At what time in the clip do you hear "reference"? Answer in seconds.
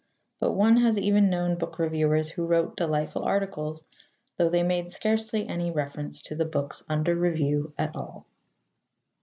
5.69-6.23